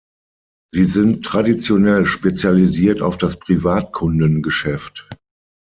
Sie 0.73 0.85
sind 0.85 1.23
traditionell 1.23 2.07
spezialisiert 2.07 3.03
auf 3.03 3.17
das 3.17 3.37
Privatkundengeschäft. 3.37 5.07